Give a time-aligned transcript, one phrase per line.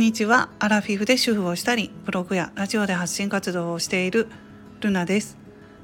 [0.00, 0.48] んにちは。
[0.58, 4.28] アラフィフで主婦をしたりブログやラジオで発信活動をしている
[4.80, 5.36] ルナです。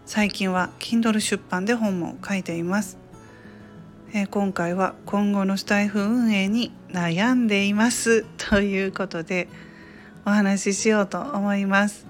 [0.06, 2.96] 最近は Kindle 出版で本も書いています。
[4.14, 8.24] えー、今回は今後のスタイフ運営に悩んでいます。
[8.38, 9.48] ということで
[10.24, 12.06] お話ししようと思います。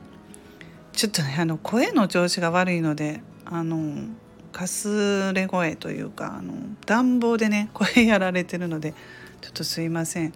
[0.93, 4.07] ちょっとねあの声の調子が悪いのであの
[4.53, 6.55] かすれ声というかあの
[6.87, 8.95] 暖房でね声やられてるので
[9.41, 10.33] ちょっとすいません。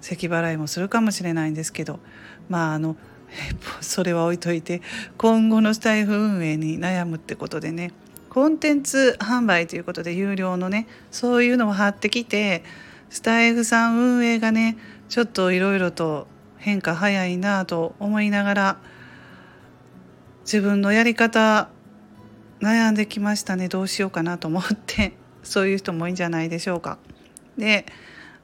[0.00, 1.98] 咳払いもするかもしれないんですけど
[2.48, 2.96] まああの
[3.80, 4.82] それは置いといて
[5.16, 7.92] 今後のスタイフ運営に悩むってことでね
[8.30, 12.62] コンテンツ販売ということで有料のねそういうのを貼ってきて
[13.10, 14.76] スタイフさん運営がね
[15.08, 16.26] ちょっといろいろと
[16.58, 18.76] 変化早いなと思いながら
[20.42, 21.68] 自分のやり方
[22.60, 26.98] 悩んできましたねどうしようかなと思ってそういう人もいいんじゃないでしょうか。
[27.56, 27.86] で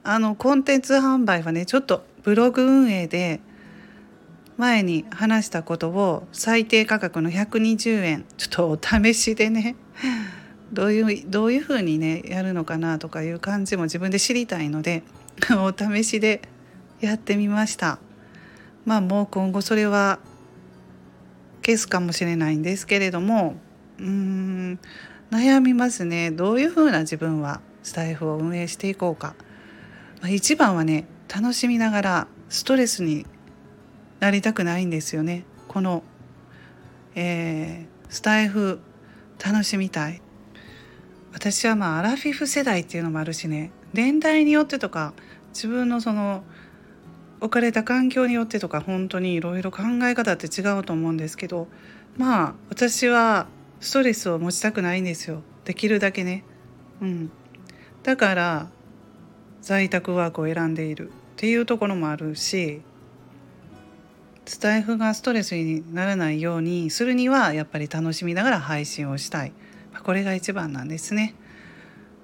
[0.05, 3.41] あのコンテンツ販売はねちょっとブログ運営で
[4.57, 9.75] 前に話したことを最低価格の120円ちょっとお試しでね
[10.73, 15.03] どういうどういうふうにねやるのかなとかいう感じも自分で知りたいので
[15.53, 16.43] お試しで
[17.01, 17.99] やってみました。
[18.85, 20.19] まあもう今後それは
[21.65, 23.57] 消すかもしれないんですけれども
[23.99, 24.79] うーん
[25.31, 26.31] 悩みますね。
[26.31, 29.35] どういうふうな自分はスタイフを運営していこうか、
[30.25, 33.27] まあ、一番はね楽しみながらストレスに
[34.21, 35.45] なりたくないんですよね。
[35.69, 36.03] この、
[37.15, 38.81] えー、スタイフ
[39.45, 40.23] 楽しみたい。
[41.35, 43.71] 私はまあアラフィフ世代っていうのもあるしね。
[43.93, 45.13] 年代によってとか
[45.53, 46.43] 自分のその
[47.41, 51.69] 置かれた環境によってとか本当にいろいろ考え方って違うと思うんですけど
[52.17, 53.47] まあ私は
[53.81, 55.43] ストレスを持ちたくないんですよ。
[55.67, 56.45] できるだけね。
[57.03, 57.31] うん。
[58.03, 58.71] だから
[59.65, 62.83] 在宅ワークを選んでいるっていうところもあるし
[64.45, 69.53] スタイフがストレスにならないようにするにはやっぱり楽しみながら配信をしたい
[70.05, 71.35] これが一番なんですね。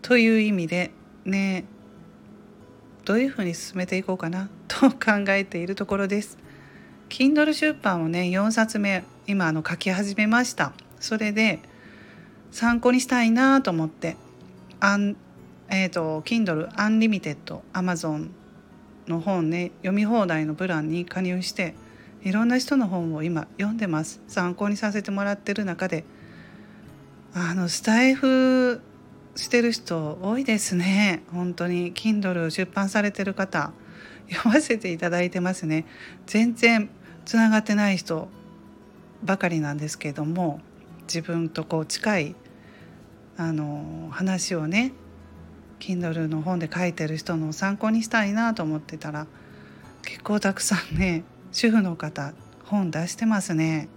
[0.03, 0.91] という意味で
[1.25, 1.64] ね
[3.06, 6.37] どういうふうに進めていこうかなと考えているところです。
[7.09, 10.75] Kindle 出版をね4冊目今あの書き始めました。
[10.98, 11.60] それで
[12.50, 14.16] 参考にしたいなと思って
[15.70, 18.31] え、ー、と Kindle Unlimited Amazon
[19.06, 21.75] の本ね読み放題のプランに加入して
[22.22, 24.20] いろんな人の本を今読んでます。
[24.28, 26.04] 参考にさせてもらってる中で
[27.32, 28.82] あのスタイフ
[29.36, 31.22] してる人多いですね。
[31.32, 31.94] 本当に。
[31.94, 33.72] Kindle 出版されてる方
[34.28, 35.87] 読ませていただいてますね。
[36.26, 36.91] 全然
[37.25, 38.28] つながってない人
[39.22, 40.60] ばかりなんですけども
[41.02, 42.34] 自分とこう近い
[43.37, 44.92] あの話をね
[45.80, 49.26] Kindle の本で書いてる人の参考にしたいなと思ってたら
[50.02, 52.32] 結構たくさんね主婦の方
[52.64, 53.88] 本出してますね。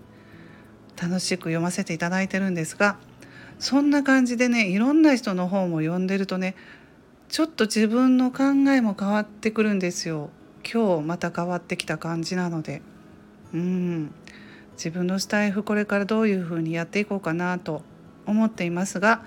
[1.00, 2.98] 楽しく読ませていただいてるんですが
[3.60, 6.56] そんな感じでねいろんな人の本を読んでるとね
[7.30, 10.30] ちょっと自分の考えも変わってくるんですよ。
[10.64, 12.82] 今日また変わってきた感じなので。
[13.54, 14.12] うん。
[14.76, 17.84] 自分のスタイフこれからどういうふうにやっていこうかなと
[18.26, 19.24] 思っていますが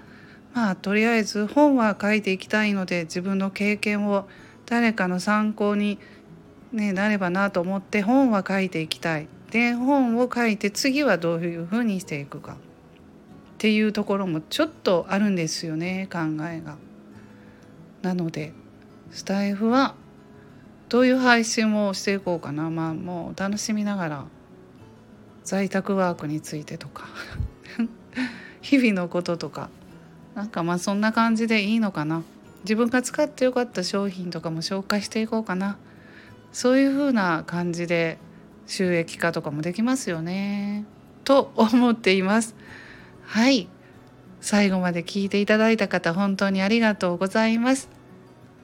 [0.57, 4.27] まあとりあえず本は書いていきたいので自分の経験を
[4.65, 5.99] 誰かの参考に
[6.73, 9.29] ね、なればなと思って本は書いていきたい。
[9.51, 12.55] で本を書いて次はどういうふうにしていくか。
[12.55, 12.57] っ
[13.59, 16.19] ていうところもちょっとあるんですよね考
[16.49, 16.77] えが。
[18.01, 18.55] なので
[19.11, 19.95] スタイフは
[20.89, 22.71] どういう配信をしていこうかな。
[22.71, 24.25] まあもう楽しみながら
[25.45, 27.05] 在宅ワークについてとか。
[28.63, 29.69] 日々のこととか。
[30.37, 32.23] なんかまあそんな感じでいいのかな。
[32.65, 35.79] 自分が使ってよかった商品とかも紹介していこうかな。
[36.53, 38.19] そういう風な感じで
[38.67, 40.85] 収益化とかもできますよね。
[41.25, 42.55] と思っています。
[43.25, 43.67] はい。
[44.43, 47.89] 最後まで聞いていただいた方本当にありがとうございます。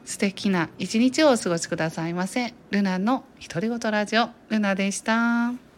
[0.05, 2.53] 素敵な一日をお過ごしくださいませ。
[2.71, 5.72] ルナの独り言ラジオルナでした。